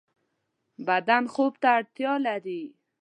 [0.87, 2.63] بدن خوب ته اړتیا لری